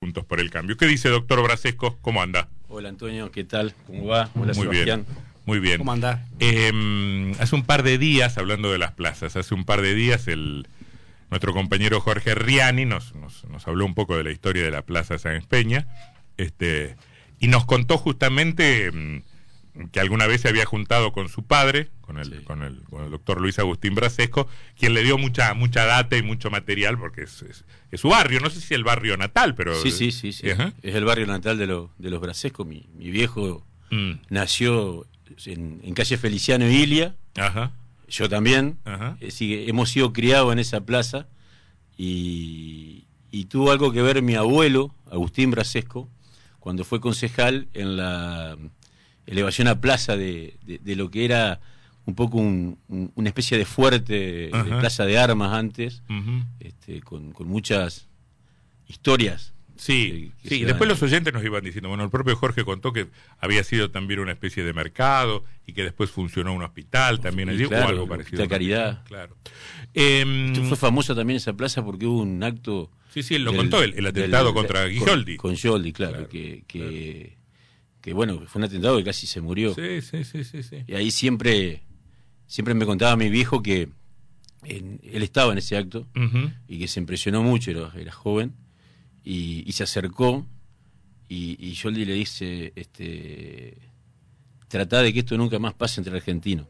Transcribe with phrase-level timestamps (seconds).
[0.00, 0.76] Juntos por el Cambio.
[0.76, 1.98] ¿Qué dice doctor Brasesco?
[2.02, 2.48] ¿Cómo anda?
[2.68, 3.74] Hola Antonio, ¿qué tal?
[3.86, 4.30] ¿Cómo va?
[4.34, 5.04] Hola Muy Sebastián.
[5.08, 5.18] bien.
[5.44, 5.78] Muy bien.
[5.78, 6.24] ¿Cómo anda?
[6.38, 10.28] Eh, hace un par de días, hablando de las plazas, hace un par de días
[10.28, 10.68] el
[11.30, 14.82] nuestro compañero Jorge Riani nos, nos, nos habló un poco de la historia de la
[14.82, 15.86] Plaza San Peña
[16.36, 16.96] este,
[17.40, 19.22] y nos contó justamente mm,
[19.92, 22.44] que alguna vez se había juntado con su padre, con el, Sí.
[22.44, 26.22] con el, con el doctor Luis Agustín Brasesco, quien le dio mucha, mucha data y
[26.22, 29.74] mucho material porque es, es- es su barrio, no sé si el barrio natal, pero...
[29.80, 30.32] Sí, sí, sí.
[30.32, 30.50] sí.
[30.50, 30.72] Ajá.
[30.82, 32.66] Es el barrio natal de, lo- de los Brasescos.
[32.66, 35.06] Mi, mi viejo Mm, nació
[35.46, 37.16] en, en calle Feliciano e Ilia.
[37.36, 37.72] Ajá,
[38.08, 38.76] Yo también.
[38.84, 39.16] ajá.
[39.20, 41.26] Eh, sí, hemos sido criados en esa plaza.
[41.96, 46.08] Y, y tuvo algo que ver mi abuelo, Agustín Brasesco,
[46.60, 48.56] cuando fue concejal en la
[49.30, 51.60] elevación a plaza de, de- de lo que era
[52.06, 54.50] un poco un- un- una especie de fuerte, de
[54.80, 56.02] plaza de armas antes.
[56.60, 58.08] este, con, con muchas
[58.86, 59.54] historias.
[59.76, 60.48] Sí, que sí.
[60.48, 63.06] se y después los oyentes nos iban diciendo, bueno, el propio Jorge contó que
[63.38, 67.64] había sido también una especie de mercado y que después funcionó un hospital también allí,
[67.66, 68.42] claro, o algo parecido.
[68.42, 69.04] Hospital Caridad.
[69.04, 69.36] Claro.
[69.94, 72.90] Em, Fue famosa también esa plaza porque hubo un acto...
[73.14, 75.36] sí, sí, él lo del- contó, el, el atentado del- contra con- Guisoldi.
[75.36, 77.36] Con, Gioldi, claro, Claro, que, que,
[78.00, 79.74] que, bueno, fue un atentado que casi se murió.
[79.74, 80.84] Sí, sí, sí, sí, sí.
[80.86, 81.82] Y ahí siempre,
[82.46, 83.88] siempre me contaba mi viejo que
[84.64, 86.06] en- él estaba en ese acto
[86.68, 88.54] y que se impresionó mucho, era, era joven,
[89.24, 90.46] y, y se acercó
[91.28, 93.76] y, y Yoldi le dice, este,
[94.68, 96.66] trata de que esto nunca más pase entre argentinos,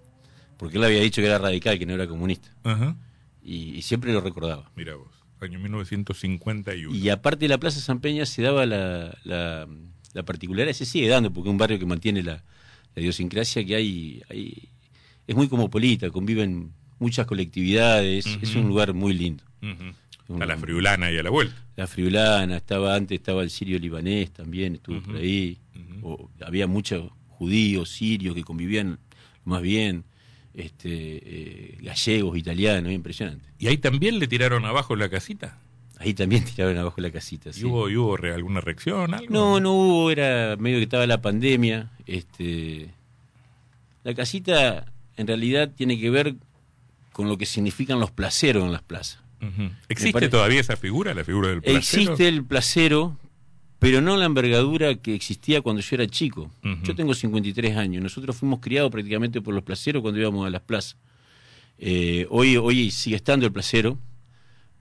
[0.56, 2.48] porque él había dicho que era radical, que no era comunista,
[3.42, 4.70] y siempre lo recordaba.
[4.76, 6.94] Mira vos, año 1951.
[6.94, 9.68] Y aparte de la Plaza San Peña se daba la, la,
[10.14, 12.42] la particularidad, se sigue dando, porque es un barrio que mantiene la,
[12.94, 14.68] la idiosincrasia que hay, hay,
[15.26, 19.44] es muy cosmopolita, conviven muchas colectividades, es un lugar muy lindo.
[20.42, 21.54] A la friulana y a la vuelta.
[21.76, 25.58] La Friulana, estaba antes, estaba el sirio libanés también, estuvo por ahí.
[26.02, 28.98] O- había muchos judíos, sirios que convivían
[29.44, 30.04] más bien,
[30.54, 33.48] este, eh, gallegos, italianos, impresionante.
[33.58, 35.58] ¿Y ahí también le tiraron abajo la casita?
[35.98, 37.50] Ahí también tiraron abajo la casita.
[37.50, 37.64] ¿Y sí.
[37.64, 39.14] hubo, y hubo re- alguna reacción?
[39.14, 39.26] Algo?
[39.32, 41.90] No, no hubo, era medio que estaba la pandemia.
[42.06, 42.90] Este,
[44.04, 46.34] la casita en realidad tiene que ver
[47.12, 49.20] con lo que significan los placeros en las plazas.
[49.88, 52.02] ¿Existe parece- todavía esa figura, la figura del placero?
[52.02, 53.16] Existe el placero,
[53.78, 56.50] pero no la envergadura que existía cuando yo era chico.
[56.64, 56.82] Ujú.
[56.84, 58.02] Yo tengo 53 años.
[58.02, 60.96] Nosotros fuimos criados prácticamente por los placeros cuando íbamos a las plazas.
[61.78, 63.98] Eh, hoy, hoy sigue estando el placero,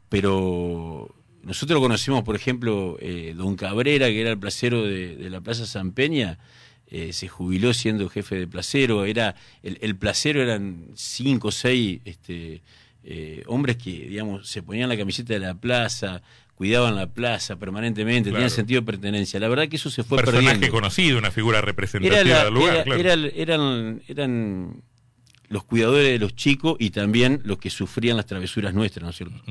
[0.09, 1.13] pero
[1.43, 5.65] nosotros conocemos, por ejemplo, eh, Don Cabrera, que era el placero de, de la Plaza
[5.65, 6.37] San Peña,
[6.89, 9.05] eh, se jubiló siendo jefe de placero.
[9.05, 12.61] Era, el, el placero eran cinco o seis este,
[13.03, 16.21] eh, hombres que, digamos, se ponían la camiseta de la plaza,
[16.55, 18.37] cuidaban la plaza permanentemente, Claro.
[18.37, 19.39] tenían sentido de pertenencia.
[19.39, 20.71] La verdad que eso se fue personaje perdiendo.
[20.75, 22.99] conocido, una figura representativa Era la- del lugar, era- claro.
[23.01, 24.81] era eran, eran
[25.49, 29.15] los cuidadores de los chicos y también los que sufrían las travesuras nuestras, ¿no es
[29.15, 29.41] cierto?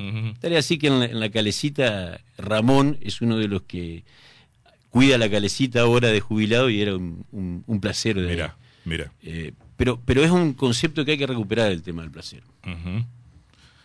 [0.40, 4.04] Tal es así que en la, en la calecita Ramón es uno de los que
[4.90, 8.28] cuida la calecita ahora de jubilado y era un, un, un placero de.
[8.28, 9.12] Mira, mira.
[9.22, 12.46] Eh, pero, pero es un concepto que hay que recuperar el tema del placero.
[12.64, 13.04] Ujú.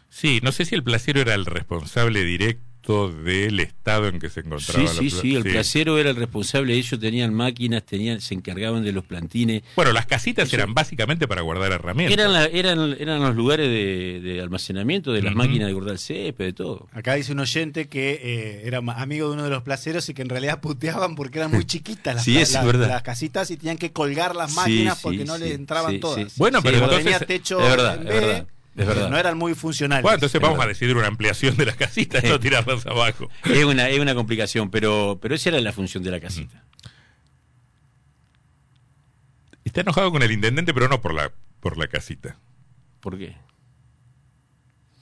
[0.09, 2.70] Sí, no sé si el placero era el responsable directo
[3.09, 6.73] del estado en que se encontraba Sí, la sí, sí, el placero era el responsable,
[6.73, 9.61] ellos tenían máquinas, tenían, se encargaban de los plantines.
[9.75, 12.17] Bueno, las casitas Eso- eran básicamente para guardar herramientas.
[12.17, 16.45] Eran, la- eran, eran los lugares de, de almacenamiento de las máquinas de el césped,
[16.45, 16.87] de todo.
[16.91, 20.21] Acá dice un oyente que eh, era amigo de uno de los placeros y que
[20.23, 22.87] en realidad puteaban porque eran muy chiquitas las, Sí, eso es las- verdad.
[22.87, 25.99] las casitas y tenían que colgar las máquinas sí, porque no sí, les entraban sí,
[25.99, 26.31] todas.
[26.31, 29.09] sí, Bueno, sí, pero entonces- tenía techo es verdad, en es B, verdad, es verdad.
[29.09, 30.03] no eran muy funcionales.
[30.03, 33.29] Bueno, entonces Es vamos a decidir una ampliación de las casitas, no tirarlas abajo.
[33.45, 36.63] Es una, es una complicación, pero, pero esa era la función de la casita.
[39.63, 42.37] Está enojado con el intendente, pero no por la, por la casita.
[42.99, 43.35] ¿Por qué?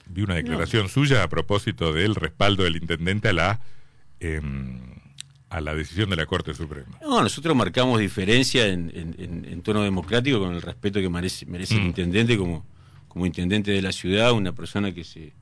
[0.07, 3.59] Vi una declaración suya a propósito del respaldo del intendente a la
[4.19, 4.80] em,
[5.50, 6.98] a la decisión de la Corte Suprema.
[7.01, 11.45] No, nosotros marcamos diferencia en, en- en- en tono democrático con el respeto que merece,
[11.45, 11.86] merece el Mm.
[11.86, 12.65] intendente como,
[13.10, 15.34] como intendente de la ciudad, una persona que se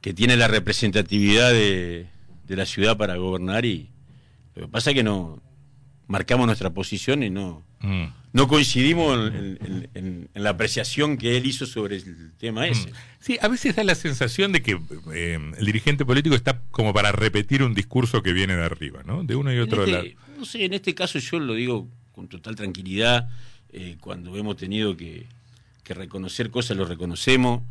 [0.00, 2.06] que tiene la representatividad de,
[2.46, 3.90] de la ciudad para gobernar y
[4.54, 5.42] lo que pasa es que no
[6.06, 8.06] marcamos nuestra posición y no Mm.
[8.32, 12.88] no coincidimos en, en- en- en la apreciación que él hizo sobre el tema ese.
[12.90, 12.94] Mm.
[13.20, 14.80] Sí, a veces da la sensación de que
[15.14, 19.22] eh, el dirigente político está como para repetir un discurso que viene de arriba, ¿no?
[19.22, 20.08] De uno y otro este- lado.
[20.36, 23.28] No sé, en este caso yo lo digo con total tranquilidad,
[23.72, 25.26] eh, cuando hemos tenido que,
[25.88, 27.62] que reconocer cosas, lo reconocemos.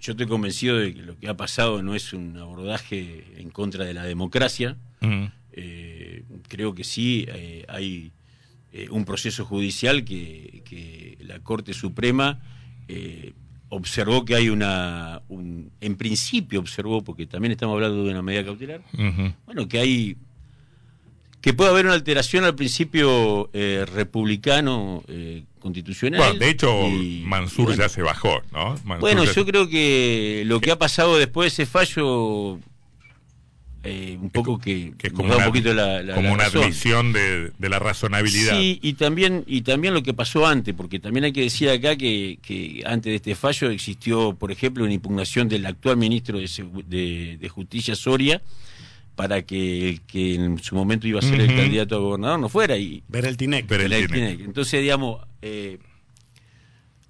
[0.00, 3.84] Yo estoy convencido de que lo que ha pasado no es un abordaje en contra
[3.84, 4.76] de la democracia.
[5.52, 8.12] Eh, creo que sí, eh, hay
[8.72, 12.40] eh, un proceso judicial que, que la Corte Suprema
[13.68, 18.44] observó que hay una, un- en principio observó, porque también estamos hablando de una medida
[18.44, 18.80] cautelar,
[19.44, 20.16] bueno, que hay,
[21.46, 26.18] que puede haber una alteración al principio eh, republicano eh, constitucional.
[26.20, 28.70] Bueno, de hecho, y- Mansur bueno, ya se bajó, ¿no?
[28.84, 32.58] Mansur bueno, yo se- creo que lo que ha pasado después de ese fallo,
[33.84, 36.26] eh, un poco que, que es nos como da una, un poquito la, la- como
[36.30, 36.64] la una razón.
[36.64, 38.58] admisión de, de la razonabilidad.
[38.58, 41.94] Sí, y también, y también lo que pasó antes, porque también hay que decir acá
[41.94, 46.46] que, que antes de este fallo existió, por ejemplo, una impugnación del actual ministro de,
[46.46, 48.42] Segu- de- de Justicia Soria
[49.16, 52.48] para que el que en su momento iba a ser el candidato a gobernador no
[52.48, 52.76] fuera.
[52.76, 53.66] Y, Ver el Tinec.
[53.66, 54.12] Ver el Tinec.
[54.12, 54.40] Tinec.
[54.40, 55.78] Entonces, digamos, eh,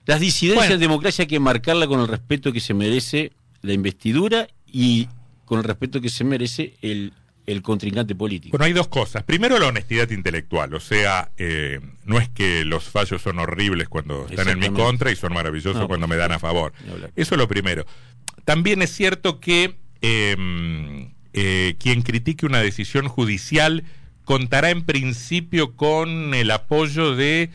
[0.06, 0.74] las disidencias Bueno.
[0.74, 3.32] en democracia hay que marcarla con el respeto que se merece
[3.62, 5.08] la investidura y
[5.44, 7.12] con el respeto que se merece el,
[7.44, 8.52] el contrincante político.
[8.56, 9.24] Bueno, hay dos cosas.
[9.24, 10.74] Primero, la honestidad intelectual.
[10.74, 15.10] O sea, eh, no es que los fallos son horribles cuando están en mi contra
[15.10, 16.72] y son maravillosos No, cuando me dan a favor.
[17.16, 17.84] Eso es lo primero.
[18.44, 23.84] También es cierto que eh, eh, quien critique una decisión judicial
[24.24, 27.50] contará en principio con el apoyo de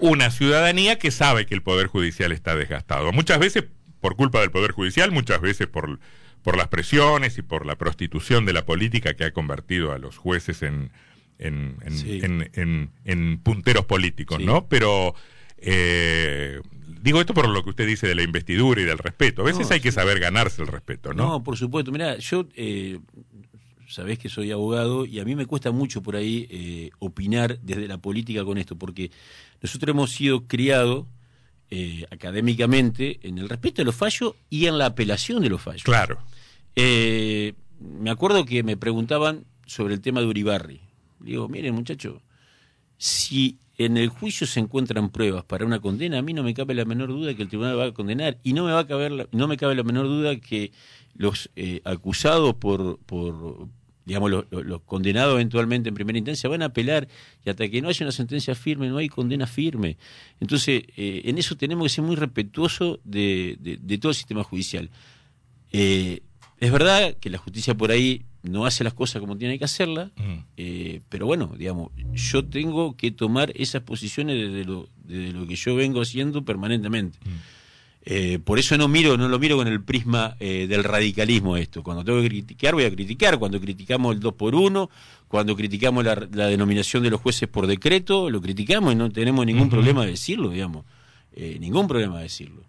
[0.00, 3.12] una ciudadanía que sabe que el Poder Judicial está desgastado.
[3.12, 3.64] Muchas veces
[4.00, 6.00] por culpa del Poder Judicial, muchas veces por,
[6.42, 10.16] por las presiones y por la prostitución de la política que ha convertido a los
[10.18, 10.90] jueces en,
[11.38, 12.20] en, en- Sí.
[13.04, 14.44] en- punteros políticos, Sí.
[14.44, 14.66] ¿no?
[14.66, 15.14] Pero
[15.62, 16.60] eh,
[17.02, 19.42] digo esto por lo que usted dice de la investidura y del respeto.
[19.42, 21.28] A veces No, hay que saber ganarse el respeto, ¿no?
[21.28, 21.90] No, por supuesto.
[21.90, 22.98] Mira, yo eh,
[23.88, 27.88] sabés que soy abogado y a mí me cuesta mucho por ahí eh, opinar desde
[27.88, 29.10] la política con esto, porque
[29.60, 31.06] nosotros hemos sido criados
[31.70, 35.82] eh, académicamente en el respeto de los fallos y en la apelación de los fallos.
[35.82, 36.18] Claro.
[36.74, 40.80] Me acuerdo que me preguntaban sobre el tema de Uribarri.
[41.18, 42.22] Digo, miren muchacho,
[42.96, 46.74] si en el juicio se encuentran pruebas para una condena, a mí no me cabe
[46.74, 49.12] la menor duda que el tribunal va a condenar y no me va a caber
[49.12, 50.72] la- no me cabe la menor duda que
[51.14, 53.68] los eh, acusados por, por
[54.04, 54.46] digamos los,
[54.84, 57.06] condenados eventualmente en primera instancia van a apelar
[57.44, 59.96] y hasta que no haya una sentencia firme no hay condena firme.
[60.40, 64.90] Entonces eh, en eso tenemos que ser muy respetuosos de todo el sistema judicial.
[65.72, 66.20] Eh,
[66.62, 70.10] es verdad que la justicia por ahí no hace las cosas como tiene que hacerlas,
[70.16, 70.38] Mm.
[70.56, 75.56] eh, pero bueno, digamos, yo tengo que tomar esas posiciones desde lo, desde lo que
[75.56, 77.18] yo vengo haciendo permanentemente.
[77.24, 77.30] Mm.
[78.04, 81.82] Eh, por eso no miro, no lo miro con el prisma eh, del radicalismo esto.
[81.84, 83.38] Cuando tengo que criticar, voy a criticar.
[83.38, 84.90] Cuando criticamos el 2 por 1
[85.28, 89.46] cuando criticamos la, la denominación de los jueces por decreto, lo criticamos y no tenemos
[89.46, 90.84] ningún problema de decirlo, digamos.
[91.34, 92.62] Eh, ningún problema de decirlo.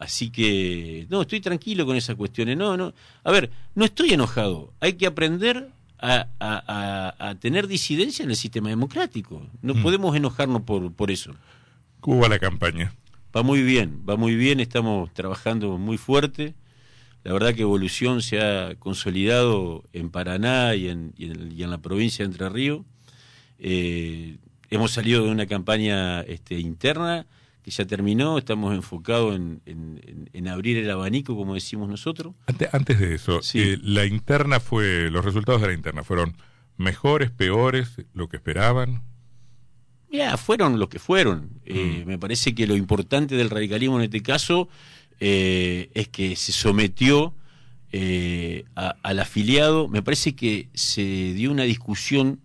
[0.00, 2.56] Así que, no, estoy tranquilo con esas cuestiones.
[2.56, 2.92] No, no.
[3.24, 4.72] A ver, no estoy enojado.
[4.80, 9.44] Hay que aprender a, a- a- a tener disidencia en el sistema democrático.
[9.62, 9.82] No Mm.
[9.82, 11.34] podemos enojarnos por, por eso.
[12.00, 12.94] ¿Cómo va la campaña?
[13.36, 16.54] Va muy bien, va muy bien, estamos trabajando muy fuerte.
[17.24, 21.70] La verdad que Evolución se ha consolidado en Paraná y en, y en- y en
[21.70, 22.82] la provincia de Entre Ríos.
[23.58, 24.36] Eh,
[24.70, 27.26] hemos salido de una campaña este, interna
[27.62, 32.34] que ya terminó, estamos enfocados en, en- abrir el abanico, como decimos nosotros.
[32.46, 33.60] Ante- Antes de eso, Sí.
[33.60, 36.36] eh, la interna fue, los resultados de la interna fueron
[36.76, 39.02] mejores, peores, lo que esperaban.
[40.10, 41.50] Ya, fueron lo que fueron.
[41.66, 42.08] Eh, Mm.
[42.08, 44.68] Me parece que lo importante del radicalismo en este caso
[45.20, 47.34] eh, es que se sometió
[48.76, 49.88] a- al afiliado.
[49.88, 52.40] Me parece que se dio una discusión,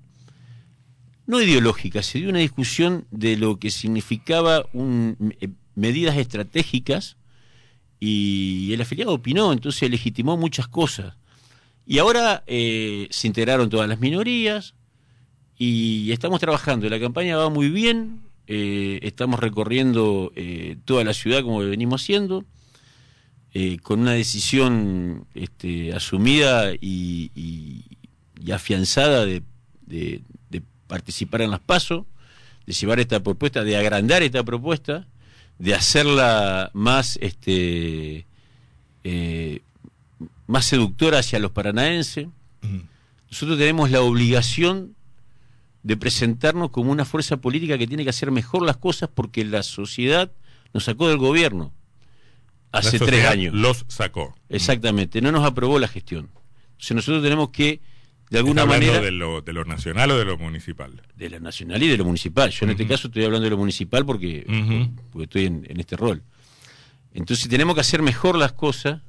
[1.26, 7.18] no ideológica, se dio una discusión de lo que significaba eh, medidas estratégicas
[8.00, 11.16] y el afiliado opinó, entonces legitimó muchas cosas.
[11.86, 14.74] Y ahora eh, se integraron todas las minorías,
[15.56, 16.90] y estamos trabajando.
[16.90, 20.34] La campaña va muy bien, eh, estamos recorriendo
[20.84, 22.44] toda la ciudad como venimos haciendo,
[23.84, 27.30] con una decisión este, asumida y,
[28.52, 29.44] afianzada de
[30.94, 32.06] participar en las pasos,
[32.68, 35.08] de llevar esta propuesta, de agrandar esta propuesta,
[35.58, 38.28] de hacerla más este
[39.04, 39.62] eh,
[40.46, 42.28] más seductora hacia los paranaenses.
[43.32, 44.96] Nosotros tenemos la obligación
[45.82, 49.64] de presentarnos como una fuerza política que tiene que hacer mejor las cosas porque la
[49.64, 50.32] sociedad
[50.76, 51.74] nos sacó del gobierno
[52.72, 53.56] hace tres años.
[53.56, 54.36] Los sacó.
[54.48, 56.30] Exactamente, no nos aprobó la gestión.
[56.74, 57.82] Entonces nosotros tenemos que,
[58.30, 61.02] de ¿Está alguna hablando manera, de lo, de lo nacional o de lo municipal?
[61.16, 62.50] de lo nacional y de lo municipal.
[62.50, 64.46] Yo en este caso estoy hablando de lo municipal porque,
[65.22, 66.24] estoy en, en este rol.
[67.14, 69.02] Entonces tenemos que hacer mejor las cosas,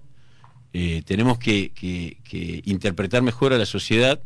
[0.75, 4.21] eh, tenemos que, que- que interpretar mejor a la sociedad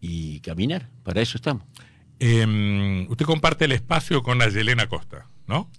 [0.00, 0.88] y caminar.
[1.02, 1.64] Para eso estamos.
[2.20, 5.70] Eh, usted comparte el espacio con Ayelena Costa, ¿no?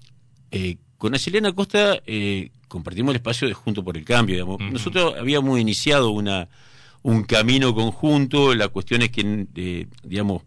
[0.52, 4.36] Eh, con Ayelena Costa eh, compartimos el espacio de Junto por el Cambio.
[4.36, 4.56] Digamos.
[4.62, 4.72] Ujú.
[4.72, 6.50] Nosotros habíamos iniciado una,
[7.02, 8.54] un camino conjunto.
[8.56, 10.44] La cuestión es que, eh, digamos,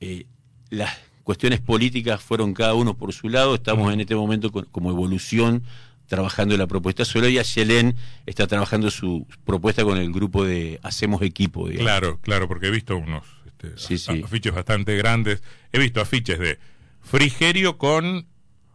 [0.00, 0.26] eh,
[0.70, 3.54] las cuestiones políticas fueron cada uno por su lado.
[3.54, 5.62] Estamos en este momento con- como evolución
[6.06, 7.96] trabajando la propuesta solo y Ayelén
[8.26, 11.68] está trabajando su propuesta con el grupo de Hacemos Equipo.
[11.68, 11.86] digamos.
[11.90, 14.22] Claro, claro, porque he visto unos este, Sí, a- sí.
[14.22, 15.42] afiches bastante grandes.
[15.72, 16.58] He visto afiches de
[17.00, 18.26] Frigerio con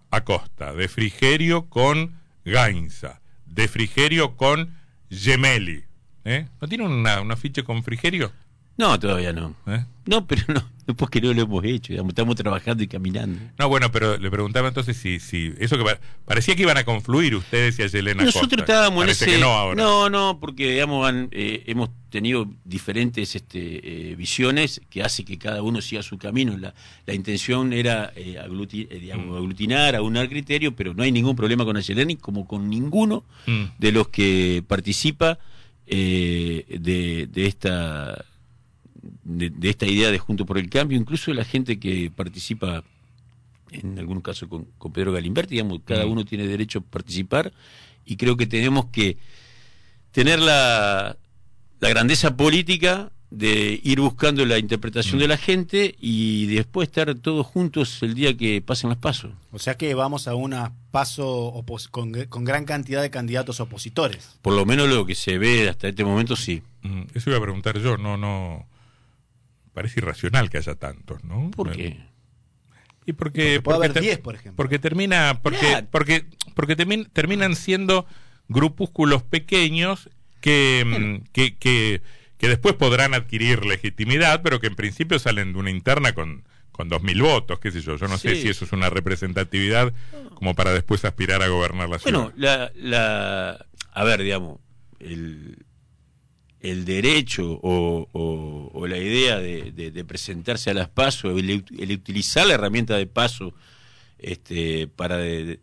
[0.09, 4.75] Acosta, de Frigerio con Gainza, de Frigerio con
[5.11, 5.83] Gemelli.
[6.25, 6.47] ¿Eh?
[6.61, 8.31] ¿No tiene una, un afiche con Frigerio?
[8.77, 9.55] No, todavía no.
[9.67, 9.83] ¿Eh?
[10.05, 11.91] No, pero no, porque no lo hemos hecho.
[11.91, 13.37] digamos, estamos trabajando y caminando.
[13.59, 16.85] No, bueno, pero le preguntaba entonces si, si eso que pa- parecía que iban a
[16.85, 18.63] confluir ustedes y Ayelena Nosotros Costa.
[18.63, 19.25] estábamos en ese.
[19.25, 19.75] que no ahora.
[19.83, 25.37] no, no, porque digamos, han, eh, hemos tenido diferentes este, eh, visiones que hace que
[25.37, 26.57] cada uno siga su camino.
[26.57, 26.73] La,
[27.05, 29.37] la intención era eh, agluti- eh, digamos, Mm.
[29.43, 33.63] aglutinar, aunar criterio, pero no hay ningún problema con Ayeleni, como con ninguno Mm.
[33.77, 35.37] de los que participa
[35.91, 38.23] eh, de, de esta
[39.23, 42.83] de, de esta idea de Junto por el Cambio, incluso la gente que participa
[43.71, 46.11] en algún caso con, con Pedro Galimberti, digamos, cada Mm.
[46.11, 47.51] uno tiene derecho a participar
[48.05, 49.17] y creo que tenemos que
[50.11, 51.17] tener la,
[51.79, 55.19] la grandeza política de ir buscando la interpretación Mm.
[55.21, 59.31] de la gente y después estar todos juntos el día que pasen los pasos.
[59.51, 60.55] O sea que vamos a un
[60.89, 64.37] paso con, con gran cantidad de candidatos opositores.
[64.41, 66.63] Por lo menos lo que se ve hasta este momento sí.
[66.81, 68.65] Mm, Eso iba a preguntar yo, no, no.
[69.73, 71.51] Parece irracional que haya tantos, ¿no?
[71.51, 71.99] ¿Por qué?
[73.05, 74.55] Y porque, Puede porque haber ter- 10, por ejemplo.
[74.55, 78.05] Porque termina, porque, porque, porque termin- terminan siendo
[78.49, 80.09] grupúsculos pequeños
[80.41, 82.01] que, mm, que, que,
[82.39, 86.89] que después podrán adquirir legitimidad, pero que en principio salen de una interna con, con
[86.89, 87.97] 2.000 votos, qué sé yo.
[87.97, 89.93] Yo no sé si eso es una representatividad
[90.35, 92.17] como para después aspirar a gobernar la ciudad.
[92.17, 94.59] Bueno, la, la, a ver, digamos,
[94.99, 95.57] el,
[96.61, 101.63] el derecho o, o- o la idea de, de- de presentarse a las pasos, el,
[101.77, 103.53] el utilizar la herramienta de paso
[104.17, 105.59] este, para de- de-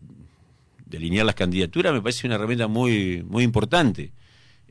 [0.86, 4.12] delinear las candidaturas me parece una herramienta muy, muy importante.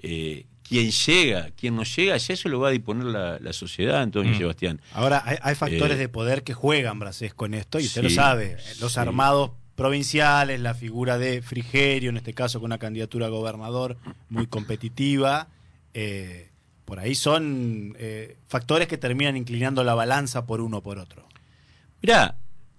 [0.02, 4.01] Eh, quien llega, quien no llega, ya eso lo va a disponer la, la sociedad,
[4.01, 4.38] Antonio Mm.
[4.38, 4.81] Sebastián.
[4.93, 8.07] Ahora, hay, hay factores Eh, de poder que juegan, Bracés, con esto, y usted sí,
[8.07, 8.57] lo sabe.
[8.79, 9.00] Los sí.
[9.00, 13.98] armados provinciales, la figura de Frigerio, en este caso con una candidatura a gobernador
[14.29, 15.50] muy competitiva,
[15.93, 16.50] eh,
[16.86, 21.27] por ahí son eh, factores que terminan inclinando la balanza por uno o por otro.
[22.01, 22.36] Mirá,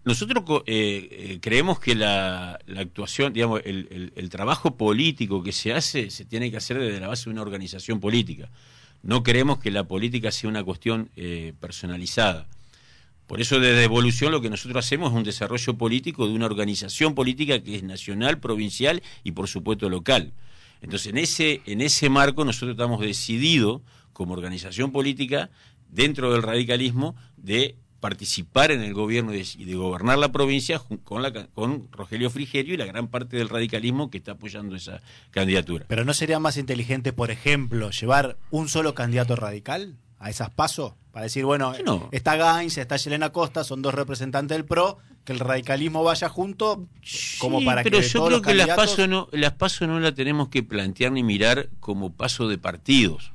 [0.06, 6.24] nosotros eh, eh, creemos que la, actuación, digamos, el trabajo político que se hace se
[6.24, 8.48] tiene que hacer desde la base de una organización política.
[9.02, 12.46] No creemos que la política sea una cuestión eh, personalizada.
[13.26, 17.16] Por eso desde Evolución lo que nosotros hacemos es un desarrollo político de una organización
[17.16, 20.32] política que es nacional, provincial y por supuesto local.
[20.82, 23.82] Entonces en ese, en ese marco nosotros estamos decididos
[24.12, 25.50] como organización política
[25.90, 27.74] dentro del radicalismo de
[28.06, 32.30] participar en el gobierno y de, y de gobernar la provincia con, la, con Rogelio
[32.30, 35.00] Frigerio y la gran parte del radicalismo que está apoyando esa
[35.32, 35.84] candidatura.
[35.88, 40.92] Pero ¿no sería más inteligente, por ejemplo, llevar un solo candidato radical a esas pasos?
[41.10, 42.08] Para decir, bueno, No.
[42.12, 46.86] está Gainz, está Yelena Costa, son dos representantes del PRO, que el radicalismo vaya junto,
[47.38, 49.86] como para pero que yo todos creo los que las candidatos- pasos no las paso
[49.88, 53.32] no la tenemos que plantear ni mirar como paso de partidos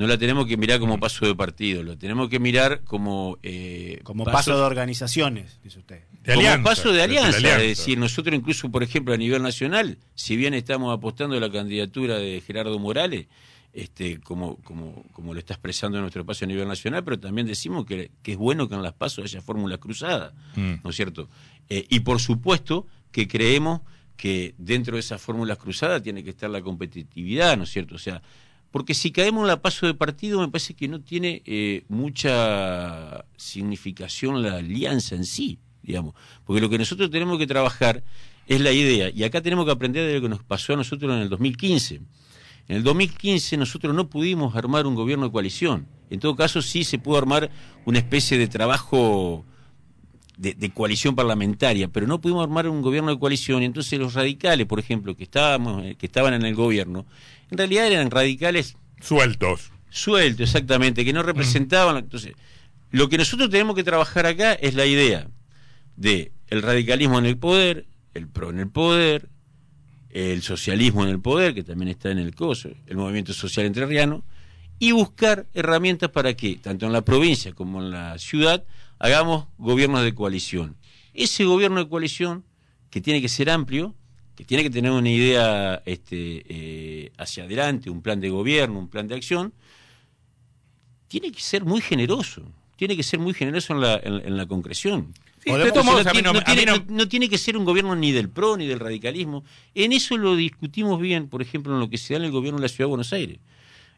[0.00, 4.00] no la tenemos que mirar como paso de partido lo tenemos que mirar como eh,
[4.02, 6.00] como paso de organizaciones, dice usted.
[6.22, 9.42] De como alianza, paso de de alianza, es decir, nosotros incluso, por ejemplo, a nivel
[9.42, 13.26] nacional, si bien estamos apostando a la candidatura de Gerardo Morales,
[13.74, 17.46] este, como, como, como lo está expresando en nuestro espacio a nivel nacional, pero también
[17.46, 20.76] decimos que, que es bueno que en las pasos haya fórmula cruzada, Mm.
[20.82, 21.28] ¿no es cierto?
[21.68, 23.82] Eh, y por supuesto que creemos
[24.16, 27.96] que dentro de esas fórmulas cruzadas tiene que estar la competitividad, ¿no es cierto?
[27.96, 28.22] O sea,
[28.70, 33.24] porque si caemos en la paso de partido, me parece que no tiene eh, mucha
[33.36, 36.14] significación la alianza en sí, digamos.
[36.44, 38.04] Porque lo que nosotros tenemos que trabajar
[38.46, 41.14] es la idea, y acá tenemos que aprender de lo que nos pasó a nosotros
[41.14, 42.00] en el 2015.
[42.68, 45.88] En el 2015 nosotros no pudimos armar un gobierno de coalición.
[46.08, 47.50] En todo caso, sí se pudo armar
[47.84, 49.44] una especie de trabajo
[50.40, 53.62] de, de coalición parlamentaria, pero no pudimos armar un gobierno de coalición.
[53.62, 57.04] Y entonces los radicales, por ejemplo, que estábamos, eh, que estaban en el gobierno,
[57.50, 59.70] en realidad eran radicales Sueltos.
[59.90, 61.98] sueltos, exactamente, que no representaban.
[61.98, 62.32] Entonces,
[62.90, 65.28] lo que nosotros tenemos que trabajar acá es la idea
[65.96, 69.28] de el radicalismo en el poder, el PRO en el poder,
[70.08, 74.24] el socialismo en el poder, que también está en el COSO, el movimiento social entrerriano,
[74.78, 78.64] y buscar herramientas para que, tanto en la provincia como en la ciudad,
[79.00, 80.76] hagamos gobiernos de coalición.
[81.12, 82.44] Ese gobierno de coalición,
[82.90, 83.96] que tiene que ser amplio,
[84.36, 88.88] que tiene que tener una idea este, eh, hacia adelante, un plan de gobierno, un
[88.88, 89.52] plan de acción,
[91.08, 92.42] tiene que ser muy generoso,
[92.76, 95.12] tiene que ser muy generoso en la, en, la concreción.
[96.88, 99.42] no, tiene que ser un gobierno ni del PRO ni del radicalismo.
[99.74, 102.58] En eso lo discutimos bien, por ejemplo, en lo que se da en el gobierno
[102.60, 103.38] de la Ciudad de Buenos Aires.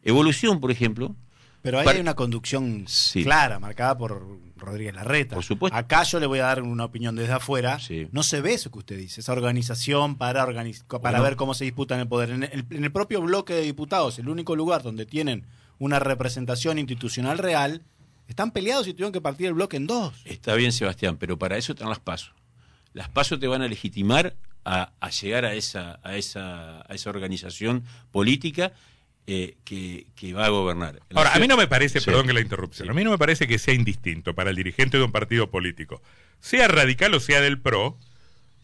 [0.05, 1.15] Evolución, por ejemplo.
[1.63, 2.87] Pero ahí hay una conducción
[3.23, 5.37] clara, marcada por Rodríguez Larreta.
[5.37, 5.77] Por supuesto.
[5.77, 7.79] Acá yo le voy a dar una opinión desde afuera.
[8.11, 10.47] No se ve eso que usted dice, esa organización para,
[11.01, 12.31] para ver cómo se disputan el poder.
[12.31, 15.47] En el, en el propio bloque de diputados, el único lugar donde tienen
[15.79, 17.83] una representación institucional real,
[18.29, 20.15] están peleados y tuvieron que partir el bloque en dos.
[20.25, 22.33] Está bien, Sebastián, pero para eso están las pasos.
[22.93, 27.85] Las pasos te van a legitimar a, llegar a esa, a, esa, a esa organización
[28.11, 28.73] política
[29.27, 31.01] eh, que, va a gobernar.
[31.15, 33.47] Ahora, a mí no me parece, perdón que la interrupción, a mí no me parece
[33.47, 36.03] que sea indistinto para el dirigente de un partido político,
[36.41, 37.99] sea radical o sea del PRO,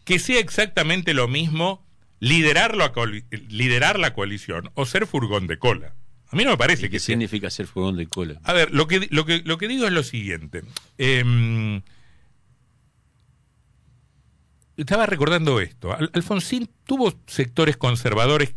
[0.03, 1.85] que sea exactamente lo mismo
[2.19, 5.93] liderar la coalición o ser furgón de cola.
[6.31, 8.39] A mí no me parece que ¿Qué significa ser fogón de cola?
[8.43, 10.63] A ver, lo que, lo que, lo que digo es lo siguiente.
[10.97, 11.81] Em,
[14.77, 15.95] estaba recordando esto.
[16.13, 18.53] Alfonsín tuvo sectores conservadores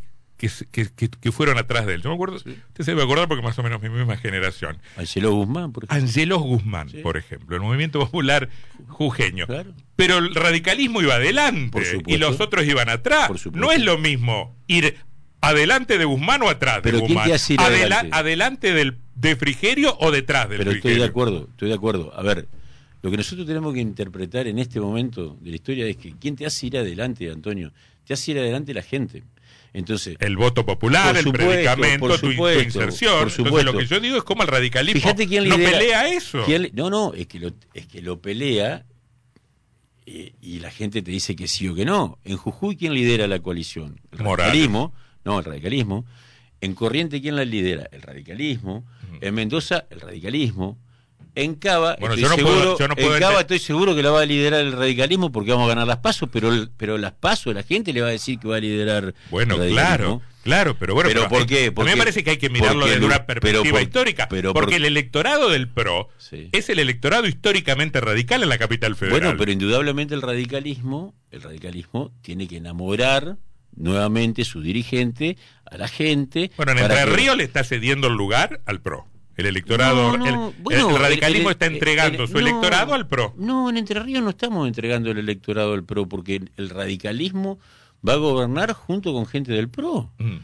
[0.71, 0.89] que,
[1.21, 2.03] que, fueron atrás de él.
[2.03, 4.79] Yo me acuerdo, usted se debe acordar porque más o menos mi misma generación.
[4.97, 6.05] Angelo Guzmán, por ejemplo.
[6.05, 8.49] Angelo Guzmán, por ejemplo, el movimiento popular
[8.89, 9.47] jujeño.
[9.97, 13.31] Pero el radicalismo iba adelante y los otros iban atrás.
[13.53, 14.97] No es lo mismo ir
[15.45, 17.29] ¿Adelante de Guzmán o atrás de Guzmán?
[18.13, 18.73] adelante?
[18.73, 22.13] del, de Frigerio o detrás del Pero estoy de acuerdo, estoy de acuerdo.
[22.17, 22.47] A ver,
[23.03, 26.37] lo que nosotros tenemos que interpretar en este momento de la historia es que ¿quién
[26.37, 27.73] te hace ir adelante, Antonio?
[28.07, 29.25] Te hace ir adelante la gente.
[29.75, 33.29] Entonces, el voto popular, el predicamento, tu, inserción.
[33.29, 36.45] Entonces, lo que yo digo es como el radicalismo Fíjate quién no pelea eso.
[36.75, 38.85] no, no, es que lo, es que lo pelea
[40.05, 42.19] eh, y la gente te dice que sí o que no.
[42.25, 44.01] En Jujuy, ¿quién lidera la coalición?
[44.11, 44.93] El radicalismo.
[45.25, 46.05] No, el radicalismo.
[46.61, 47.89] En Corriente, ¿quién la lidera?
[47.93, 48.85] El radicalismo.
[49.21, 50.79] En Mendoza, el radicalismo.
[51.35, 55.33] En Cava, estoy, seguro, en Cava estoy seguro que la va a liderar el radicalismo
[55.33, 58.11] porque vamos a ganar las pasos, pero, pero las pasos la gente le va a
[58.11, 59.15] decir que va a liderar.
[59.31, 60.21] Bueno, claro.
[60.43, 61.73] Claro, pero bueno, pero, ¿por qué?
[61.75, 65.49] a mí me parece que hay que mirarlo desde una perspectiva histórica, porque el electorado
[65.49, 69.21] del PRO es el electorado históricamente radical en la capital federal.
[69.21, 73.37] Bueno, pero indudablemente el radicalismo, el radicalismo tiene que enamorar
[73.75, 76.51] nuevamente su dirigente a la gente.
[76.57, 79.07] Bueno, en Entre Ríos le está cediendo el lugar al PRO.
[79.37, 83.35] El electorado, el, radicalismo está entregando su electorado al PRO.
[83.39, 87.59] No, en Entre Ríos no estamos entregando el electorado al PRO, porque el radicalismo
[88.07, 90.11] va a gobernar junto con gente del PRO.
[90.19, 90.37] Mm.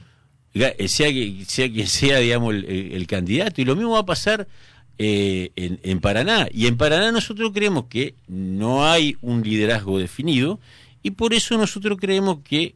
[0.54, 1.08] Eh, sea,
[1.46, 3.60] sea quien sea, digamos, el, candidato.
[3.60, 4.48] Y lo mismo va a pasar
[4.96, 6.48] eh, en, en Paraná.
[6.50, 10.58] Y en Paraná nosotros creemos que no hay un liderazgo definido
[11.02, 12.74] y por eso nosotros creemos que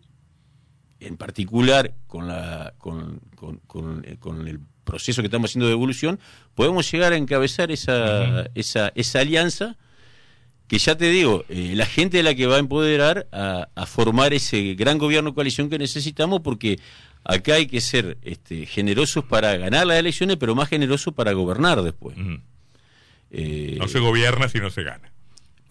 [1.01, 3.21] en particular con, la, con,
[4.05, 6.19] eh, con, el proceso que estamos haciendo de evolución,
[6.55, 9.77] podemos llegar a encabezar esa, esa, esa alianza
[10.69, 14.33] que ya te digo, eh, la gente es la que va a empoderar a, formar
[14.33, 16.79] ese gran gobierno coalición que necesitamos porque
[17.25, 21.83] acá hay que ser este, generosos para ganar las elecciones, pero más generosos para gobernar
[21.83, 22.17] después.
[23.31, 25.13] Eh, no se gobierna si no se gana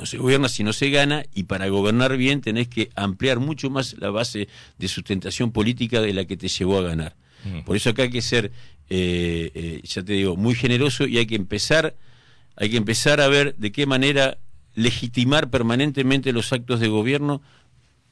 [0.02, 3.69] no se gobierna si no se gana y para gobernar bien tenés que ampliar mucho
[3.69, 4.47] más la base
[4.80, 7.15] de sustentación política de la que te llevó a ganar.
[7.43, 7.62] Mm.
[7.62, 8.51] Por eso acá hay que ser,
[8.89, 11.95] eh, eh, ya te digo, muy generoso y hay que empezar,
[12.56, 14.38] hay que empezar a ver de qué manera
[14.75, 17.41] legitimar permanentemente los actos de gobierno,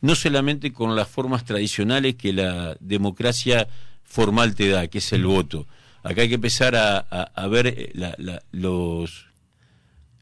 [0.02, 3.68] no solamente con las formas tradicionales que la democracia
[4.04, 5.68] formal te da, que es el voto.
[6.04, 9.28] Acá hay que empezar a, ver eh, los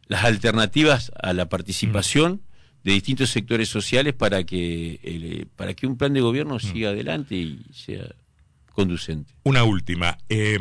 [0.07, 2.41] las alternativas a la participación
[2.83, 7.35] de distintos sectores sociales para que eh, para que un plan de gobierno siga adelante
[7.35, 8.05] y sea
[8.77, 9.33] conducente.
[9.43, 10.19] Una última.
[10.29, 10.59] Eh,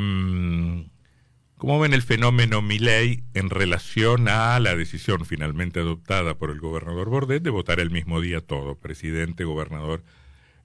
[1.58, 7.10] ¿Cómo ven el fenómeno Milei en relación a la decisión finalmente adoptada por el gobernador
[7.10, 10.02] Bordet de votar el mismo día todo, presidente, gobernador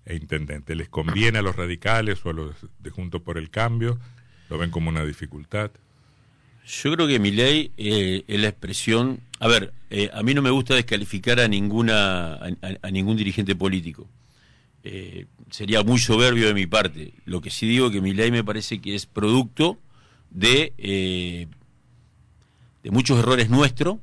[0.06, 0.76] e intendente?
[0.76, 4.00] ¿Les conviene a los radicales o a los de Juntos por el Cambio?
[4.50, 5.72] ¿Lo ven como una dificultad?
[6.66, 9.20] Yo creo que mi ley eh, es la expresión.
[9.40, 14.08] A ver, eh, a mí no me gusta descalificar a ninguna a, ningún dirigente político.
[14.84, 17.14] Eh, sería muy soberbio de mi parte.
[17.26, 19.78] Lo que sí digo es que mi ley me parece que es producto
[20.32, 20.74] de
[22.84, 23.98] de muchos errores nuestros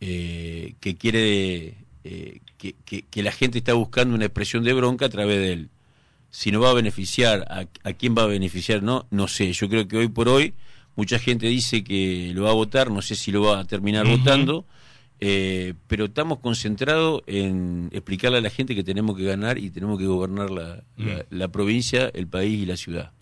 [0.00, 5.52] que quiere que, que, la gente está buscando una expresión de bronca a través de
[5.52, 5.70] él.
[6.30, 9.52] Si nos va a beneficiar, a, a quién va a beneficiar, no, no sé.
[9.52, 10.54] Yo creo que hoy por hoy
[10.96, 14.06] mucha gente dice que lo va a votar, no sé si lo va a terminar
[14.06, 14.66] votando,
[15.20, 19.98] eh, pero estamos concentrados en explicarle a la gente que tenemos que ganar y tenemos
[19.98, 23.12] que gobernar la, la- la provincia, el país y la ciudad.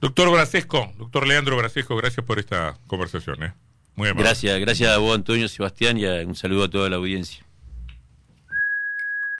[0.00, 3.42] Doctor Brasesco, doctor Leandro Brasesco, gracias por esta conversación.
[3.42, 3.52] ¿eh?
[3.96, 4.24] Muy amable.
[4.24, 7.43] Gracias, gracias a vos Antonio, Sebastián y a- un saludo a toda la audiencia.